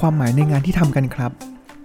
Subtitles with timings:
[0.00, 1.30] ความหมายในงานที่ทำกันครับ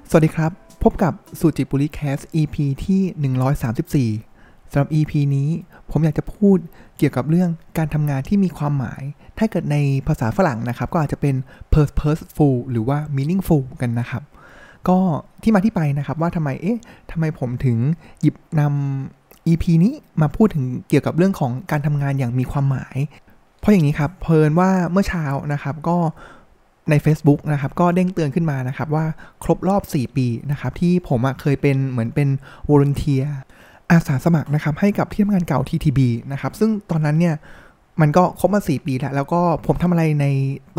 [0.10, 0.52] สวัสดีครับ
[0.84, 5.50] พบกับสุจิปุริแคส EP ที่ 134สำหรับ EP นี้
[5.92, 6.58] ผมอยากจะพูด
[6.98, 9.02] เกี่ยวกับเรื่องการทำงานที่มีความหมาย
[9.38, 9.78] ถ้าเกิดใน
[10.08, 11.36] ภาษาฝรั่งนะครับ ก็อาจจะเป็น
[11.74, 14.24] purposeful หรือว่า meaningful กันนะครับ
[14.88, 14.98] ก็
[15.44, 16.80] ที่มาที่ไปนะครับว่าทำไมเอ๊ะ
[17.12, 17.78] ทำไมผมถึง
[18.22, 22.98] หยิบนำ EP นี้มาพูดถึงเกี่ยวกับเรื่องของการทำงานอย่างมีความหมาย
[23.60, 25.98] เพราะอย่างนี้ครับเพลินว่าเมื่อเช้านะครับก็
[26.90, 29.06] ใน Facebook นะครับก็เด้งเตือนขึ้นมานะครับว่า
[29.44, 32.30] ครบรอบ 4 ปีนะครับที่ผมเคยเป็นเหมือนเป็น
[32.70, 33.24] วอร์เนเทีย
[33.92, 36.00] อาสาสมัครนะครับให้กับที่ทำงานเก่า TTB
[36.32, 37.36] นะครับซึ่งตอนนั้นเนี่ย
[38.02, 40.26] มันก็ครบมา 4 ปีแล้วแล้วก็ผมทำอะไรใน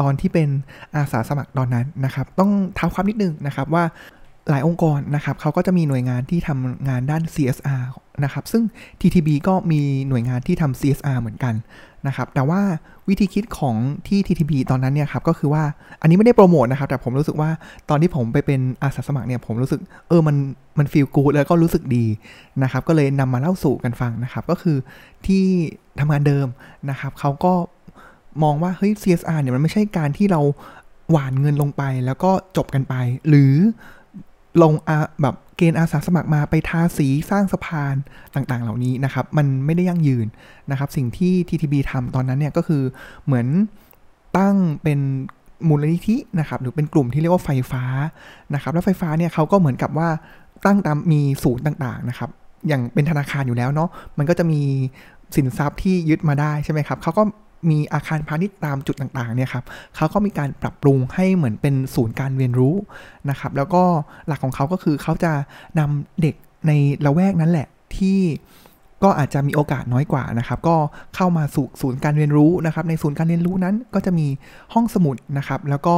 [0.00, 0.48] ตอนที่เป็น
[0.96, 3.84] อาสาสมัครตอนนั้นนะครับต้องเท้าความนิดนึงนะครับว่า
[4.50, 7.82] หลายองค์กรนะครับเขาก็จะมีหน่วยงานที่ทำงานด้าน CSR
[8.24, 8.62] นะครับซึ่ง
[9.00, 11.54] TTB ก็มีหน่วยงานที่ทำ CSR เหมือนกัน
[12.06, 12.60] นะครับแต่ว่า
[13.08, 13.76] วิธีคิดของ
[14.08, 15.64] ที่ TTB ตอนนั้นเนี่ยครับก็คือว่า
[16.00, 17.50] อันนี้ไม่ได้โปรโมทนะครับ แต่ผมรู้สึกว่า
[17.88, 20.36] ตอนที่ผมไปเป็นอาสาสมัครเนี่ยผมรู้สึกเออมัน
[20.78, 22.04] มันฟีลกูดแล้วก็รู้สึกดี
[22.62, 24.76] นะครับก็เลยนำมาเล่าสู่กันฟังนะครับ ก็คือ
[25.26, 25.44] ที่
[26.00, 26.46] ทำงานเดิม
[26.90, 27.54] นะครับเขาก็
[28.42, 30.40] มองว่าเฮ้ย CSR เนี่ยมันไม่ใช่การที่เรา
[31.10, 32.94] หวานเงินลงไปแล้วก็จบกันไป
[33.28, 33.54] หรือ
[34.62, 37.94] ลงอาแบบเกณฑ์อาสาสมัครมาไปทาสีสร้างสะพาน
[38.34, 40.26] ต่างๆ เหล่านี้นะครับ มันไม่ได้ยั่งยืน
[40.70, 42.82] นะครับ สิ่งที่ TTB ทำตอนนั้นเนี่ยก็คือ
[43.24, 43.46] เหมือน
[44.36, 45.00] ตั้งเป็น
[45.68, 47.84] มูลนิธินะครับ หรือเป็นกลุ่มที่เรียกว่าไฟฟ้า
[48.54, 50.08] นะครับ แล้วไฟฟ้าเนี่ยเขาก็เหมือนกับว่า
[50.66, 52.30] ตั้งตามมีศูนย์ต่างๆนะครับ
[52.68, 54.60] อย่างเป็นธนาคารอยู่แล้วเนาะมันก็จะมี
[55.36, 57.22] สินทรัพย์ที่ยึดมาได้ใช่ไหมครับเขาก็
[57.70, 59.64] มีอาคารพาณิชย์ตามจุดต่างๆเนี่ยครับ
[59.96, 62.74] เขาก็มีการปรับปรุงให้เหมือนเป็นศูนย์การเรียนรู้
[63.30, 63.82] นะครับ แล้วก็
[64.26, 65.32] หลักของเขาก็คือเขาจะ
[65.78, 66.34] นำเด็ก
[66.66, 66.72] ใน
[67.04, 68.20] ละแวกนั้นแหละที่
[69.04, 70.76] ก็อาจจะมีโอกาสน้อยกว่านะครับ ก็
[71.16, 74.26] เข้ามาสู่ศูนย์การเรียนรู้นะครับ ในศูนย์การเรียนรู้นั้นก็จะมี
[74.74, 75.96] ห้องสมุดนะครับ แล้วก็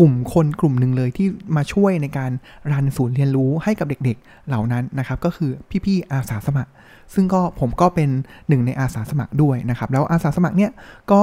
[0.00, 1.26] กลุ่มคนกลุ่มหนึ่งเลยที่
[1.56, 2.30] มาช่วยในการ
[2.72, 5.50] รันศูนย์เรียนรู้ให้กับเด็กๆเหล่านั้นนะครับ ก็คือ
[5.84, 6.70] พี่ๆอาสาสมัคร
[7.14, 8.10] ซึ่งก็ผมก็เป็น
[8.48, 10.72] หนึ่งในอาสาสมัครด้วยนะครับ แล้วอาสาสมัครเนี่ย
[11.12, 11.22] ก็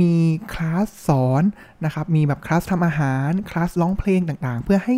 [0.00, 0.12] มี
[0.52, 1.42] คลาสสอน
[1.84, 4.96] นะครับ มีแบบคลาสทำอาหาร คลาสร้องเพลงต่างๆ เพื่อให้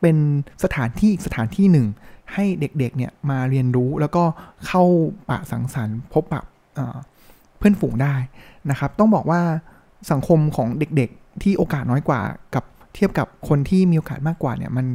[0.00, 0.16] เป็น
[0.64, 1.86] สถานที่อีกสถานที่หนึ่ง
[2.34, 4.24] ให้เด็กๆเนี่ยมาเรียนรู้แล้วก็
[4.66, 4.82] เข้า
[5.28, 6.42] ปะสังสรรค์พบปะ
[7.58, 8.14] เพื่อนฝูงได้
[8.70, 9.40] นะครับ ต้องบอกว่า
[10.10, 12.20] สังคมของเด็กๆ ที่โอกาสน้อยกว่า
[12.54, 14.86] กับเทียบกับคนที่มีโอกาสมากกว่าเนี่ยมัน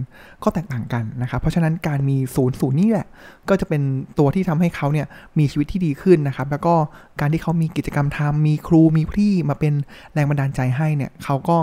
[0.43, 3.07] ก็แตกต่างกันนะครับ เพราะฉะนั้นการมีศูนย์ศูนย์นี่แหละ
[3.49, 3.81] ก็จะเป็น
[4.19, 5.07] ตัวที่ทำให้เขาเนี่ย
[5.39, 6.73] มีชีวิตที่ดีขึ้นนะครับ แล้วก็
[7.19, 9.73] การที่เขามีกิจกรรมทำมีครูมีพี่มาเป็น
[10.13, 11.57] แรงบันดาลใจให้เนี่ยเขาก็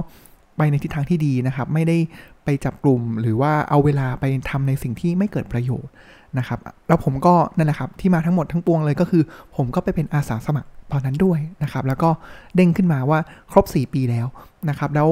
[0.57, 1.97] ไปในทิศทางที่ดีนะครับ ไม่ได้
[2.45, 5.93] ไปจับกลุ่มหรือว่าเอาเวลาไปทำในสิ่งที่ไม่เกิดประโยชน์
[6.39, 6.59] นะครับ
[6.89, 9.23] แล้วผมก็นั่นแหละครับที่มาทั้งหมดทั้งปวงเลยก็คือ
[9.57, 12.11] ผมก็ไปเป็นอาสาสมัครตอนนั้นด้วยนะครับ แล้วก็
[12.57, 13.19] เด้งขึ้นมาว่า
[13.53, 14.27] ครบ 4 ปีแล้ว
[14.69, 15.09] นะครับ แล้ว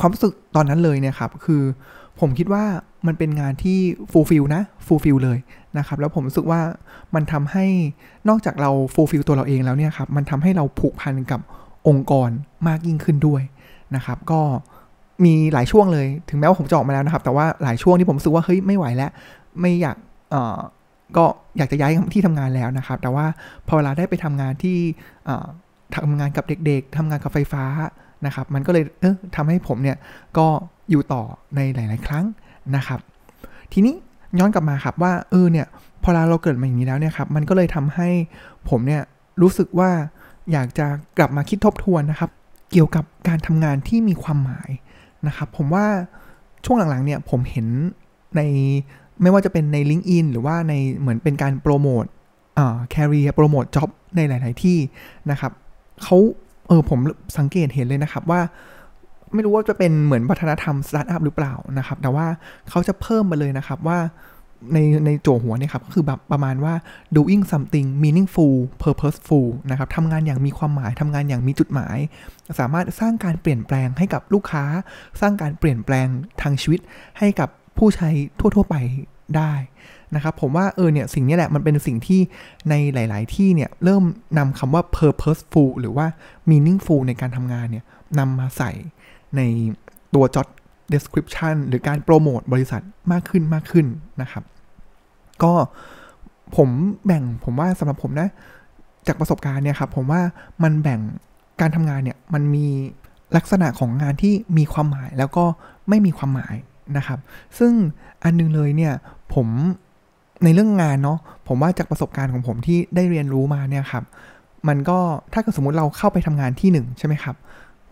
[0.00, 1.62] ความรู้สึกตอนนั้นเลยเนี่ยครับคือ
[2.20, 2.64] ผมคิดว่า
[3.06, 3.78] มันเป็นงานที่
[4.10, 5.38] fulfill นะ fulfill เลย
[5.78, 6.60] นะครับ แล้วผมรู้สึกว่า
[7.14, 7.66] มันทำให้
[8.28, 11.40] นอกจากเรา fulfill ตัวเราเองแล้วเนี่ยครับมันทำให้เราผูกพันกับ
[11.88, 12.30] องค์กร
[12.68, 13.42] มากยิ่งขึ้นด้วย
[13.96, 14.40] นะครับ ก็
[15.24, 19.10] มีหลายช่วงเลย ถึงแม้ว่าผมจะออกมาแล้วนะครับ แต่ว่าหลายช่วงที่ผมรู้สึกว่าเฮ้ยไม่ไหวแล้ว
[19.60, 19.96] ไม่อยาก
[20.30, 20.58] เอ่อ
[21.16, 21.24] ก็
[21.56, 23.26] อยากจะย้ายที่ทำงานแล้วนะครับ แต่ว่า
[23.66, 24.78] พอเวลาได้ไปทำงานที่
[25.94, 27.64] ทำงานกับเด็ก ๆทำงานกับไฟฟ้า
[28.26, 29.96] นะครับ มันก็เลยเออทำให้ผมเนี่ย
[30.38, 30.46] ก็
[30.90, 31.22] อยู่ต่อ
[31.56, 32.24] ในหลาย ๆ ครั้ง
[32.76, 33.00] นะครับ
[33.72, 33.94] ทีนี้
[34.38, 35.66] ย้อนกลับมาครับว่าเออเนี่ย
[36.02, 38.08] พอเราเกิดมาอย่างนี้แล้วเนี่ยครับมันก็เลยทำให้
[38.68, 39.02] ผมเนี่ย
[39.42, 39.90] รู้สึกว่า
[40.52, 40.86] อยากจะ
[41.18, 42.30] กลับมาคิดทบทวนนะครับ
[42.72, 44.70] เกี่ยวกับการทำงานที่มีความหมาย
[45.26, 45.86] นะครับ ผมว่า
[46.64, 47.66] ช่วงหลังๆเนี่ยผมเห็น
[48.36, 48.42] ใน
[49.22, 52.04] ไม่ว่าจะเป็นใน l i n k ์อินหรือว่าในเหมือนเป็นการโปรโมท
[52.58, 54.78] อ่าแคริเอร์โปรโมทจ็อบในหลาย ๆ ที่
[55.30, 55.52] นะครับ
[56.02, 56.16] เขา
[56.68, 56.98] เออผม
[57.38, 58.40] สังเกตเห็นเลยนะครับว่า
[59.34, 62.26] ไม่รู้ว่าจะเป็นเหมือนวัฒนธรรมสตาร์ทอัพหรือเปล่านะครับ แต่ว่า
[62.70, 63.98] เขาจะเพิ่มมาเลยนะครับว่า
[64.72, 66.74] ในในโจหัวเนี่ยครับก็คือแบบประมาณว่า
[67.16, 71.96] doing something meaningful purposeful นะครับทำงานอย่างมีความหมายทำงานอย่างมีจุดหมาย
[72.58, 74.64] สามารถสร้างการเปลี่ยนแปลงให้กับลูกค้า
[75.20, 76.06] สร้างการเปลี่ยนแปลง
[76.42, 76.80] ทางชีวิต
[77.18, 78.08] ให้กับผู้ใช้
[78.38, 78.76] ทั่ว ๆ ไป
[79.36, 79.52] ได้
[80.14, 82.20] นะครับผมว่าเออเนี่ยสิ่งนี้แหละมันเป็นสิ่งที่
[82.70, 84.02] ในหลาย ๆ ที่เนี่ยเริ่ม
[84.38, 86.06] นำคำว่า purposeful หรือว่า
[86.50, 87.84] meaningful ในการทำงานเนี่ย
[88.18, 88.70] นำมาใส่
[89.36, 89.40] ใน
[90.14, 90.46] ตัว job
[90.92, 92.82] description หรือการโปรโมทบริษัท
[93.12, 93.86] มากขึ้นมากขึ้น
[94.22, 94.44] นะครับ
[95.42, 95.52] ก็
[96.56, 96.68] ผม
[97.06, 98.28] แบ่งผมว่าสำหรับผมนะ
[99.06, 100.22] จากประสบการณ์เนี่ยครับผมว่า
[100.62, 101.00] มันแบ่ง
[101.60, 102.66] การทำงานเนี่ยมันมี
[103.36, 105.44] ลักษณะของงานที่มีความหมายแล้วก็
[105.88, 106.54] ไม่มีความหมาย
[106.96, 107.18] นะครับ
[107.58, 107.72] ซึ่ง
[108.24, 108.92] อันนึงเลยเนี่ย
[109.34, 109.46] ผม
[110.44, 114.04] ในเรื่องงานเนาะผมว่าจากประสบการณ์ของผมที่ได้เรียนรู้มาเนี่ยครับ
[114.68, 114.98] มันก็
[115.32, 117.36] ถ้าเกิดสมมติเราเข้าไปทำงานที่หนึ่งใช่ไหมครับ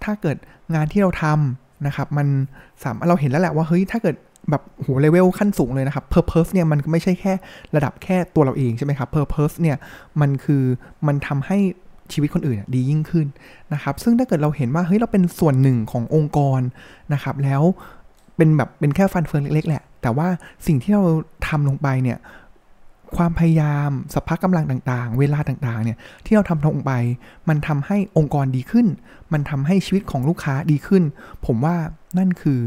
[0.05, 0.37] ถ้าเกิด
[0.75, 1.25] งานที่เราท
[1.87, 2.27] นะครับ มัน
[2.83, 4.17] สามเราเห็นแล้วแหละว่าเฮ้ยถ้าเกิด
[4.51, 7.33] แบบโหเลเวลขั้นสูงเลยนะครับ Purpose เนี่ยมันไม่ใช่แค่
[7.77, 9.77] ระดับแค่ตัวเราเองใช่ไหมครับ Purpose เนี่ย
[10.21, 10.63] มันคือ
[11.07, 11.59] มันทำให้
[12.13, 13.27] ชีวิตคนอื่นดียิ่งขึ้น
[13.73, 16.61] นะครับ ซึ่งถ้าเกิดเราเห็นว่าเฮ้ยเราเป็นส่วนหนึ่งขององค์กร
[17.15, 17.63] นะครับ แล้ว
[18.39, 20.29] เป็นแบบเป็นแค่ฟันเฟืองเล็กๆแหละ แต่ว่า
[20.67, 21.05] สิ่งที่เรา
[21.49, 22.19] ทำลงไปเนี่ย
[23.17, 26.93] ความพยายามสัพพะกำลังต่างๆ เวลาต่างๆ เนี่ย ที่เราทำลงไป
[27.49, 28.87] มันทำให้องค์กรดีขึ้น
[29.33, 31.03] มันทำให้ชีวิตของลูกค้าดีขึ้น
[31.47, 31.77] ผมว่า
[32.19, 32.61] นั่นคือ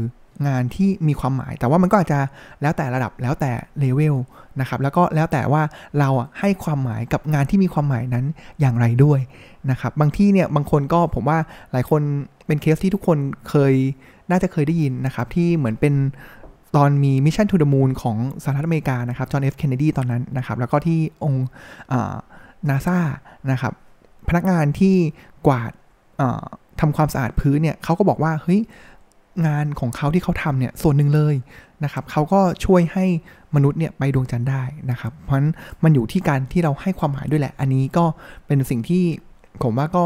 [0.46, 2.20] งานที่มีความหมาย แต่ว่ามันก็อาจจะ
[2.62, 4.16] แล้วแต่ระดับแล้วแต่เลเวล
[4.60, 5.62] นะครับ แล้วก็แล้วแต่ว่า
[5.98, 6.08] เรา
[6.40, 8.24] ให้ความหมายกับงานที่มีความหมายนั้น
[8.60, 9.20] อย่างไรด้วย
[9.70, 11.38] นะครับ บางที่เนี่ยบางคนก็ผมว่า
[11.72, 12.02] หลายคน
[12.46, 13.74] เป็นเคสที่ทุกคนเคย
[14.30, 15.94] น่าจะเคยได้ยินนะครับ ที่เหมือนเป็น
[16.76, 21.46] ตอนมี mission to the moon ของสหรัฐอเมริกานะครับจอห์นเอฟเคนเนดีตอนนั้นนะครับ แล้วก็ที่องค์
[22.68, 22.98] นาซา
[23.50, 23.72] นะครับ
[24.28, 24.94] พนักงานที่
[25.46, 25.72] กวาด
[26.80, 28.60] ทำความสะอาดพื้นเนี่ยเขาก็บอกว่า เฮ้ย
[29.46, 31.34] งานของเขาที่เขาทำเนี่ย ส่วนหนึ่งเลย
[31.84, 33.06] นะครับเขาก็ช่วยให้
[33.54, 35.52] มนุษย์เนี่ยไปดวงจันทร์ได้นะครับ เพราะฉะนั้น
[35.82, 38.04] มันอยู่ที่การที่เราให้ความหมายด้วยแหละ อันนี้ก็
[38.46, 39.04] เป็นสิ่งที่
[39.62, 40.04] ผมว่าก็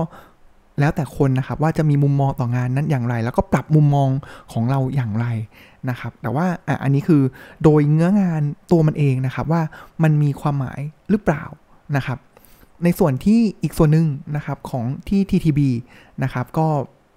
[0.81, 4.11] แล้วแต่คนนะครับว่าจะมีมุมมองต่องานนั้นอย่างไร แล้วก็ปรับมุมมอง
[4.53, 5.27] ของเราอย่างไร
[5.91, 7.23] นะครับ แต่ว่าอะอันนี้คือ
[7.65, 8.43] โดยเนื้องาน
[8.73, 9.63] ตัวมันเองนะครับว่า
[10.03, 10.81] มันมีความหมาย
[11.11, 11.45] หรือเปล่า
[11.97, 12.19] นะครับ
[12.85, 14.07] ในส่วนที่อีกส่วนหนึ่ง
[14.37, 15.61] นะครับของที่ TTB
[16.23, 16.67] นะครับก็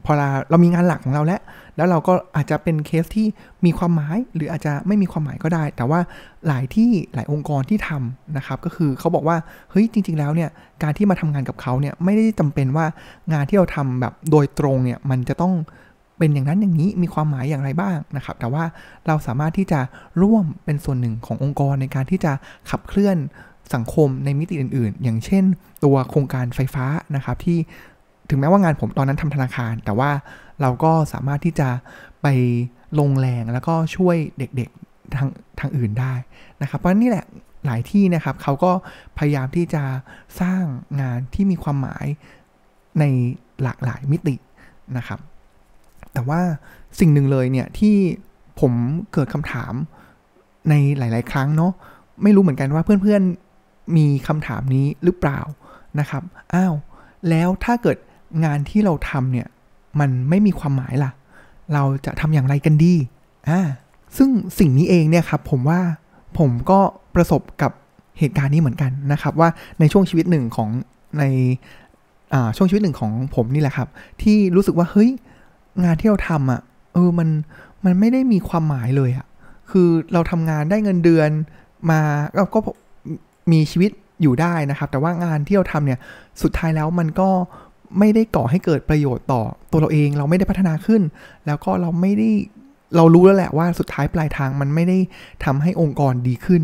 [0.10, 1.42] อเราเรามีงานหลักของเราแล้ว
[1.76, 3.28] แล้วเราก็อาจจะเป็นเคสที่
[3.66, 6.00] มีความหมายหรืออาจจะไม่มีความหมายก็ได้ แต่ว่า
[6.48, 9.38] หลายที่หลายองค์กรที่ทำนะครับ ก็คือเขาบอกว่า
[9.72, 10.50] เฮ้ยจริง ๆ แล้วเนี่ย
[10.84, 12.86] การที่มาทำงานกับเขาเนี่ยไม่ได้จำเป็นว่า
[13.34, 15.54] งานที่เราทำแบบโดยตรงเนี่ยมันจะต้อง
[16.18, 18.64] เป็นอย่างนั้นอย่างนี้มีความหมายอย่างไรบ้างนะครับ แต่ว่า
[19.08, 19.80] เราสามารถที่จะ
[20.22, 22.32] ร่วมเป็นส่วนหนึ่งขององค์กรในการที่จะ
[22.70, 23.18] ขับเคลื่อน
[23.74, 25.44] สังคมในมิติอื่น ๆ อย่างเช่น
[25.84, 26.86] ตัวโครงการไฟฟ้า
[27.16, 27.58] นะครับที่
[28.30, 30.12] ถึงแม้ว่างานผมตอนนั้นทำธนาคาร แต่ว่า
[30.62, 31.70] เราก็สามารถที่จะ
[32.22, 32.28] ไป
[33.00, 35.30] ลงแรงแล้วก็ช่วยเด็กๆทาง
[35.60, 36.14] ทางอื่นได้
[36.62, 37.26] นะครับเพราะนี่แหละ
[37.66, 38.72] หลายที่นะครับเขาก็
[39.18, 39.84] พยายามที่จะ
[40.42, 40.64] สร้าง
[41.02, 42.06] งานที่มีความหมาย
[43.00, 43.04] ใน
[43.64, 44.36] หลากหลายมิติ
[44.98, 45.20] นะครับ
[46.14, 46.42] แต่ว่า
[47.00, 47.96] สิ่งหนึ่งเลยเนี่ยที่
[48.60, 48.74] ผม
[49.14, 49.74] เกิดคำถาม
[50.70, 51.72] ในหลาย ๆ ครั้งเนาะ
[52.24, 53.22] ไม่รู้เหมือนกันว่าเพื่อน
[53.60, 55.40] ๆ มีคำถามนี้หรือเปล่า
[56.00, 56.24] นะครับ
[56.54, 56.76] อ้าว
[57.30, 57.98] แล้วถ้าเกิด
[58.46, 59.48] งานที่เราทำเนี่ย
[60.00, 61.12] มันไม่มีความหมายล่ะ
[61.74, 62.94] เราจะทำอย่างไรกันดี
[63.50, 63.60] อ่า
[64.18, 64.30] ซึ่ง
[64.60, 65.80] สิ่งนี้เองเนี่ยครับผมว่า
[66.38, 66.80] ผมก็
[67.16, 67.72] ประสบกับ
[68.20, 69.50] เหตุการณ์นี้เหมือนกันนะครับ ว่า
[69.80, 70.70] ในช่วงชีวิตหนึ่งของ
[71.20, 71.24] ใน
[72.58, 73.88] ช่วงชีวิตหนึ่งของผมนี่แหละครับ
[74.22, 75.10] ที่รู้สึกว่าเฮ้ย
[75.84, 76.62] งานที่เราทำอะ่ะ
[76.94, 77.30] เออมัน
[77.86, 79.26] มันไม่ได้มีความหมายเลยอะ่ะ
[79.72, 81.30] คือเราทำงานได้เงินเดือน
[81.92, 82.00] มา
[82.38, 82.60] ก็ก็
[83.52, 83.92] มีชีวิต
[84.22, 86.00] อยู่ได้นะครับ แต่ว่างานที่เราทำเนี่ย
[86.42, 87.30] สุดท้ายแล้วมันก็
[88.00, 89.42] ไม่ได้ก่อให้เกิดประโยชน์ต่อ
[89.72, 91.02] ตัวเราเองเราไม่ได้พัฒนาขึ้น
[91.46, 92.30] แล้วก็เราไม่ได้
[92.96, 94.98] เรารู้แล้วแหละว่าสุดท้ายปลายทางมันไม่ได้
[95.46, 96.62] ทำให้องค์กรดีขึ้น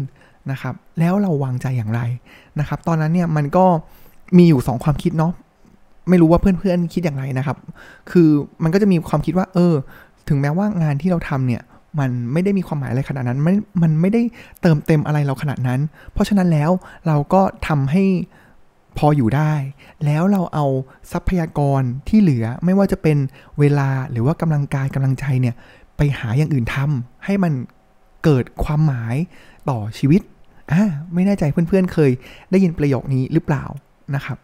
[0.51, 2.01] นะครับ แล้วเราวางใจอย่างไร
[2.59, 3.65] นะครับ ตอนนั้นเนี่ยมันก็
[4.37, 5.31] มีอยู่ 2 ความคิดเนาะ
[6.09, 7.57] ไม่รู้ว่าเพื่อนๆคิดอย่างไรนะครับ
[8.11, 8.29] คือ
[8.63, 9.73] มันก็จะมีความคิดว่า เออ
[10.27, 11.61] ถึงแม้ว่างานที่เราทำเนี่ย
[11.99, 14.21] มันไม่ได้มีความหมายอะไรขนาดนั้นไม่มันไม่ได้
[14.61, 15.79] เติมเต็มอะไรเราขนาดนั้น
[16.13, 16.71] เพราะฉะนั้นแล้ว
[17.07, 18.03] เราก็ทำให้
[18.97, 19.53] พออยู่ได้
[20.05, 20.65] แล้วเราเอา
[21.11, 23.17] ทรัพยากรที่เหลือไม่ว่าจะเป็น
[23.59, 25.55] เวลาหรือว่ากำลังกายกำลังใจเนี่ย
[25.97, 27.53] ไปหาอย่างอื่นทำให้มัน
[28.23, 29.15] เกิดความหมาย
[29.69, 30.21] ต่อชีวิต
[30.71, 30.83] อ่า
[31.13, 32.11] ไม่แน่ใจเพื่อนๆเคย
[32.51, 33.63] ได้ยินประโยคนี้หรือเปล่า
[34.15, 34.37] นะครับ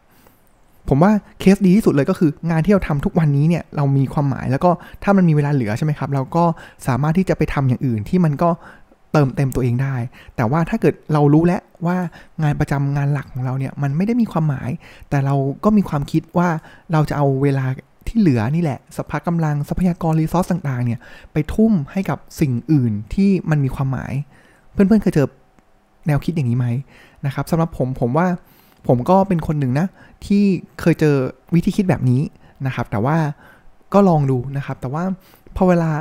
[0.90, 4.72] ผมว่าเคสดีที่สุดเลยก็คืองานที่เราทำทุกวันนี้เนี่ยเรามีความหมายแล้วก็
[5.04, 6.44] ถ้ามันมีเวลาเหลือใช่ไหมครับ เราก็
[6.88, 8.50] สามารถที่จะไปทำอย่างอื่นที่มันก็
[9.12, 9.96] เติมเต็มตัวเองได้
[10.36, 11.98] แต่ว่าถ้าเกิดเรารู้แล้วว่า
[12.44, 14.70] งานประจำงานหลักของเราเนี่ยมันไม่ได้มีความหมาย
[15.10, 16.50] แต่เราก็มีความคิดว่า
[16.92, 17.66] เราจะเอาเวลา
[18.08, 21.00] ที่เหลือนี่แหละสภากำลังทรัพยากรรีซอสต่างๆเนี่ย
[21.34, 24.14] ไปทุ่มให้กับสิ่งอื่นที่มันมีความหมาย
[24.72, 25.28] เพื่อนๆเคยเจอ
[26.08, 26.68] แนวคิดอย่างนี้ไหม
[27.26, 28.28] นะครับสำหรับผมผมว่า
[28.88, 29.88] ผมก็เป็นคนหนึ่งนะ
[30.26, 30.44] ที่
[30.82, 31.16] เคยเจอ
[31.54, 32.22] วิธีคิดแบบนี้
[32.66, 33.18] นะครับ แต่ว่า
[33.94, 35.04] ก็ลองดูนะครับ แต่ว่า
[35.56, 35.92] พอเวลา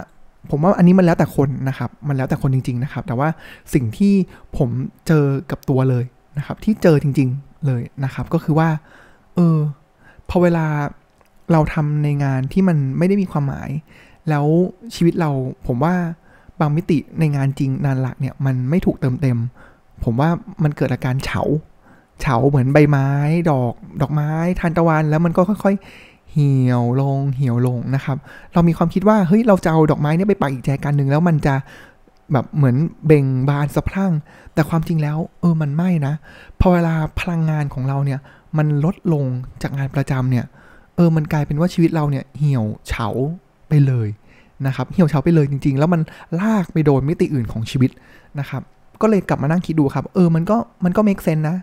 [0.51, 3.29] ผมว่าอันนี้มันแล้วแต่คนนะครับ มันแล้วแต่คนจริง ๆ นะครับ แต่ว่า
[3.75, 4.15] สิ่งที่
[4.59, 4.69] ผม
[5.07, 6.05] เจอกับตัวเลย
[6.39, 8.69] นะครับ ที่เจอจริง ๆ เลยนะครับ ก็คือว่า
[9.35, 9.59] เออ
[10.29, 10.67] พอเวลา
[11.53, 13.71] เราทำในงานที่มันไม่ได้มีความหมาย
[14.29, 14.47] แล้ว
[14.95, 15.31] ชีวิตเรา
[15.67, 15.95] ผมว่า
[16.61, 19.39] บางมิติในงานจริงงานหลักเนี่ย มันไม่ถูกเติมเต็ม
[20.05, 20.31] ผมว่า
[20.63, 21.43] มันเกิดอาการเฉา
[22.21, 23.09] เฉาเหมือนใบไม้
[23.51, 24.31] ดอก ดอกไม้
[24.61, 25.75] ทานตะวัน แล้วมันก็ค่อย
[26.33, 28.17] เหี่ยวลงเหี่ยวลงนะครับ
[28.53, 31.55] เรามีความคิดว่าเฮ้ยเราจะเอาดอกไม้นี่ไปปักอีกแจกันหนึ่งแล้วมันจะ
[32.33, 34.13] แบบเหมือนเบ่งบานสะพรั่ง
[34.55, 36.15] แต่ความจริงแล้ว เออมันไม่นะ
[36.61, 38.21] พอเวลาพลังงานของเราเนี่ย
[38.59, 39.25] มันลดลง
[39.63, 40.45] จากงานประจำเนี่ย
[40.97, 43.09] เออมันกลายเป็นว่าชีวิตเราเนี่ยเหี่ยวเฉา
[43.69, 44.09] ไปเลย
[44.67, 46.01] นะครับ เหี่ยวเฉาไปเลยจริง ๆ แล้วมัน
[46.41, 47.91] ลากไปโดนมิติอื่นของชีวิต
[48.41, 48.63] นะครับ
[49.03, 51.57] ก็เลยกลับมานั่งคิดดูครับ เออมันก็มันก็เมคเซนนะ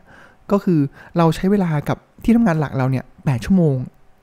[0.51, 0.79] ก็คือ
[1.17, 3.75] เราใช้เวลากับที่ทำงานหลักเราเนี่ยแชั่วโมง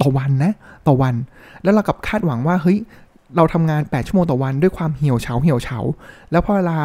[0.03, 0.53] ต่อวันนะ
[0.87, 1.15] ต่อวัน
[1.63, 2.79] แล้วเรากับคาดหวังว่าเฮ้ย
[3.37, 5.79] เราทำงาน 8 ชั่วโมงต่อวันด้วยความเหี่ยวเฉาเหี่ยวเฉา
[6.31, 6.79] แล้วพอเวลา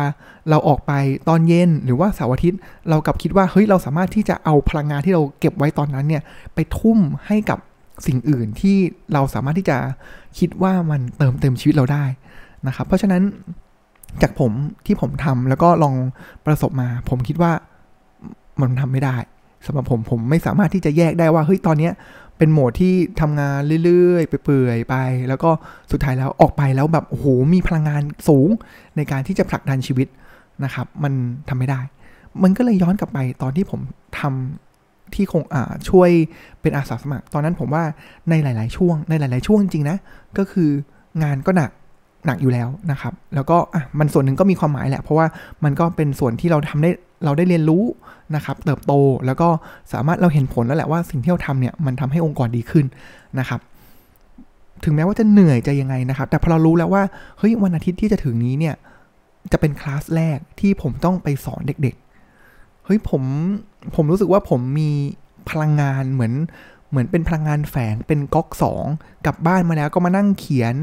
[0.50, 0.92] เราออกไป
[1.30, 6.24] ตอนเย็นหรือว่าเสาร์อาทิตย์ เรากับคิดว่าเฮ้ยเราสามารถที่จะเอาพลังงานที่เราเก็บไว้ตอนนั้นเนี่ย
[6.56, 6.98] ไปทุ่ม
[7.28, 7.60] ให้กับ
[8.08, 8.78] สิ่งอื่นที่
[9.13, 9.78] เราสามารถที่จะ
[10.39, 12.04] คิดว่ามันเติมเต็มชีวิตเราได้
[12.68, 13.22] นะครับ เพราะฉะนั้น
[14.22, 14.51] จากผม
[14.86, 15.96] ที่ผมทำแล้วก็ลอง
[16.46, 17.51] ประสบมา ผมคิดว่า
[18.62, 19.16] มันทำไม่ได้
[19.66, 21.94] สำหรับผมผมไม่สามารถที่จะแยกได้ว่าเฮ้ยตอนเนี้ย
[22.39, 24.96] เป็นโหมดที่ทำงานเรื่อยๆ ไปเปื่อยไป
[25.27, 25.50] แล้วก็
[25.91, 28.50] สุดท้ายแล้วออกไปแล้วแบบโอ้โหมีพลังงานสูง
[28.96, 30.08] ในการที่จะผลักดันชีวิต
[30.63, 31.13] นะครับ มัน
[31.50, 31.81] ทำไม่ได้
[32.43, 33.81] มันก็เลยย้อนกลับไปตอนที่ผม
[34.19, 36.10] ทำที่คงอ่าช่วย
[36.62, 37.84] เป็นอาสาสมัคร ตอนนั้นผมว่า
[38.29, 39.98] ในหลาย ๆ ช่วง ในหลาย ๆ ช่วงจริงนะ
[40.38, 40.69] ก็คือ
[41.24, 41.72] งานก็หนัก
[42.26, 45.28] หนักอยู่แล้วนะครับ แล้วก็อะมันส่วนหนึ่งก็มีความหมายแหละ เพราะว่า
[45.64, 46.90] มันก็เป็นส่วนที่เราทำได้
[47.26, 47.84] เราได้เรียนรู้
[48.36, 48.94] นะครับ เติบโต
[49.26, 49.48] แล้วก็
[49.94, 52.86] สามารถเราเห็นผลแล้วแหละว่าสิ่งที่เราทำเนี่ยมันทำให้องค์กรดีขึ้น
[53.40, 53.60] นะครับ
[54.84, 57.04] ถึงแม้ว่าจะเหนื่อยจะยังไงนะครับ แต่พอเรารู้แล้วว่า
[57.38, 58.76] เฮ้ยวันอาทิตย์ที่จะถึงนี้เนี่ย
[59.52, 61.96] จะเป็นคลาสแรกที่ผมต้องไปสอนเด็ก
[62.42, 63.24] ๆ เฮ้ยผม
[63.96, 64.90] ผมรู้สึกว่าผมมี
[65.50, 66.34] พลังงานเหมือน
[66.89, 68.86] เหมือนเป็นพลังงานแฝงเป็นก๊อกสอง
[69.25, 70.75] กลับบ้านมาแล้วก็มานั่งเขียน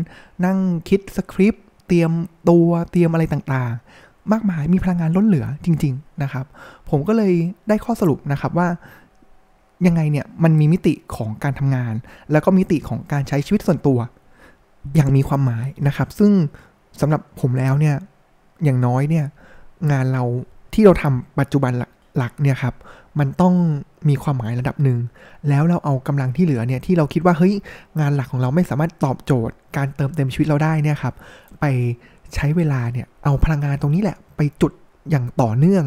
[0.44, 0.58] นั่ง
[0.88, 2.10] คิดสคริปต์เตรียม
[2.48, 6.44] ตัวเตรียมอะไรต่างๆ มากมายมีพลังงานล้นเหลือจริง ๆนะครับ
[6.90, 7.32] ผมก็เลย
[7.68, 8.68] ได้ข้อสรุปนะครับว่า
[9.86, 11.94] ยังไงเนี่ยมันมีมิติของการทำงาน
[12.32, 13.98] แล้วก็มิติของการใช้ชีวิตส่วนตัว
[14.94, 16.32] อย่างมีความหมายนะครับ ซึ่ง
[17.00, 17.96] สำหรับผมแล้วเนี่ย
[18.64, 19.26] อย่างน้อยเนี่ย
[19.92, 20.24] งานเรา
[20.72, 21.72] ที่เราทำปัจจุบัน
[22.16, 22.74] หลักเนี่ยครับ
[23.18, 23.54] มันต้อง
[24.08, 24.98] มีความหมายระดับหนึ่ง
[25.48, 27.54] แล้วเราเอากำลังที่เหลือเนี่ยที่เราคิดว่าเฮ้ย
[28.00, 31.14] งานหลักของเราไม่สามารถตอบโจทย์ การเติมเต็มชีวิตเราได้เนี่ยครับ
[31.60, 31.64] ไป
[32.34, 34.72] ใช้เวลาเนี่ยเอาพลังงานตรงนี้แหละไปจุด
[35.10, 35.84] อย่างต่อเนื่อง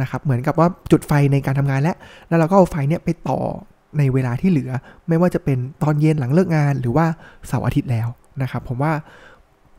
[0.00, 1.96] นะครับเหมือนกับว่าจุดไฟในการทำงานแล้ว
[2.28, 3.38] แล้วเราก็เอาไฟเนี่ยไปต่อ
[3.98, 4.70] ในเวลาที่เหลือ
[5.08, 7.06] ไม่ว่าจะเป็นตอนเย็นหลังเลิกงาน หรือว่า
[7.46, 8.08] เสาร์อาทิตย์แล้ว
[8.42, 8.92] นะครับผมว่า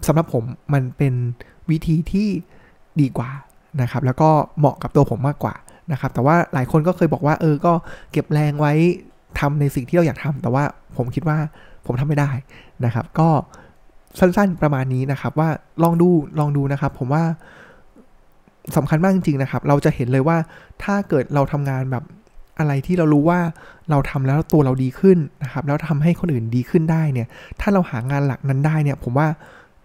[0.07, 1.13] สำหรับผมมันเป็น
[1.69, 2.27] วิธีที่
[3.01, 3.31] ดีกว่า
[3.81, 4.29] นะครับแล้วก็
[4.59, 5.55] เหมาะกับตัวผมมากกว่า
[5.91, 7.73] นะครับ แต่ว่าหลายคนก็เคยบอกว่า เออ ก็
[8.11, 8.73] เก็บแรงไว้
[9.39, 10.63] ทำในสิ่งที่เราอยากทำแต่ว่า
[10.97, 11.37] ผมคิดว่า
[11.85, 12.31] ผมทำไม่ได้
[12.85, 13.29] นะครับ ก็
[14.19, 15.49] สั้นๆประมาณนี้นะครับ ว่า
[15.83, 17.23] ลองดูลองดูนะครับ ผมว่า
[18.75, 20.37] สำคัญมากจริงๆนะครับ เราจะเห็นเลยว่า
[20.83, 22.03] ถ้าเกิดเราทำงานแบบ
[22.59, 23.39] อะไรที่เรารู้ว่า
[23.89, 27.27] เราทำแล้วตัวเราดีขึ้นนะครับ แล้วทำให้คนอื่นดีขึ้นได้เนี่ย
[27.61, 29.27] ถ้าเราหางานหลักนั้นได้เนี่ย ผมว่า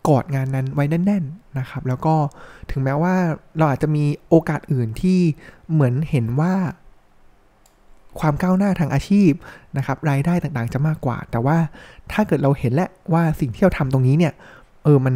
[0.08, 1.24] กอดงานนั้นไว้แน่น
[1.58, 2.14] นะครับ แล้วก็
[2.70, 3.14] ถึงแม้ว่า
[3.58, 5.18] เราอาจจะมีโอกาสอื่นที่
[5.72, 6.54] เหมือนเห็นว่า
[8.20, 9.30] ความก้าวหน้าทางอาชีพ
[9.76, 11.56] นะครับ รายได้ต่างๆจะมากกว่า แต่ว่า
[12.12, 14.32] ถ้าเกิดเราเห็นแล้วว่าสิ่งที่เราทำตรงนี้เนี่ย
[14.84, 15.14] เออมัน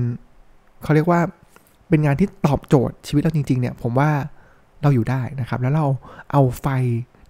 [0.82, 1.20] เขาเรียกว่า
[1.88, 4.10] เป็นงานที่ตอบโจทย์ชีวิตเราจริง ๆ เนี่ย ผมว่า
[4.82, 5.86] เราอยู่ได้นะครับ แล้วเรา
[6.32, 6.66] เอาไฟ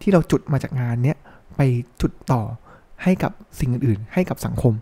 [0.02, 1.18] ที่เราจุดมาจากงานเนี้ย
[1.56, 1.60] ไป
[2.00, 2.42] จุดต่อ
[3.02, 4.74] ให้กับสิ่งอื่นๆ ให้กับสังคม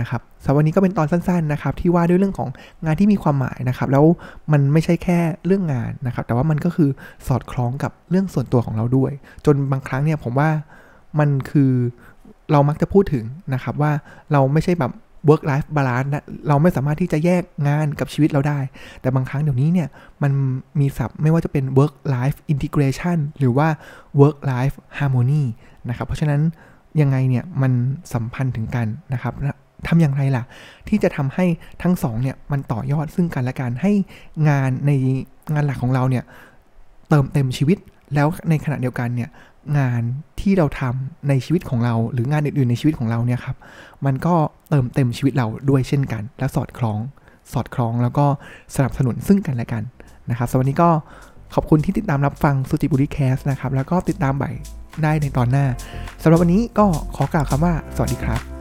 [0.00, 2.48] นะครับสำหรับวันนี้ก็เป็นตอนสั้นๆนะครับที่ว่าด้วยเรื่องของ
[2.84, 4.04] งานที่มีความหมายนะครับ แล้ว
[4.52, 6.90] มันไม่ใช่แค่เรื่องงานนะครับ แต่ว่ามันก็คือ
[7.26, 9.12] สอดคล้องกับเรื่องส่วนตัวของเราด้วย
[9.46, 10.50] จนบางครั้งเนี่ยผมว่า
[11.18, 11.72] มันคือ
[12.52, 13.24] เรามักจะพูดถึง
[13.54, 13.92] นะครับว่า
[14.32, 14.92] เราไม่ใช่แบบ
[15.28, 18.58] work life balance นะเราไม่สามารถที่จะแยกงานกับชีวิตเราได้
[19.00, 19.88] แต่บางครั้งเดี๋ยวนี้เนี่ย
[20.22, 20.32] มัน
[20.80, 23.68] มีศัพท์ไม่ว่าจะเป็น work life integration หรือว่า
[24.20, 25.44] work life harmony
[25.88, 26.40] นะครับ เพราะฉะนั้น
[27.00, 27.72] ยังไงเนี่ย มัน
[28.12, 29.34] สัมพันธ์ถึงกันนะครับ
[29.86, 30.44] ทำอย่างไรล่ะ
[30.88, 31.46] ที่จะทำให้
[31.82, 33.92] ทั้งสองเนี่ยมันต่อยอดซึ่งกันและกันให้
[34.48, 34.90] งานใน
[35.54, 36.24] งานหลักของเราเนี่ย
[37.08, 37.78] เติมเต็มชีวิต
[38.14, 39.30] แล้วในขณะเดียวกันเนี่ย
[39.78, 40.02] งาน
[40.40, 43.56] ที่เราทำในชีวิตของเรา หรืองานอื่นๆในชีวิตของเราเนี่ยครับ
[44.06, 44.34] มันก็
[44.70, 46.98] เติมเต็มชีวิตเราด้วยเช่นกัน และสอดคล้อง
[47.52, 48.26] สอดคล้องแล้วก็
[48.76, 49.82] สนับสนุนซึ่งกันและกัน
[50.30, 50.88] นะครับสวัสดีก็
[51.54, 54.50] ขอบคุณที่ติดตามรับฟังสุจิบุรีแคสนะครับแล้วก็ติดตามใหม่
[55.02, 55.66] ได้ในตอนหน้า
[56.22, 58.55] สำหรับวันนี้ก็ขอกล่าวคำว่าสวัสดีครับ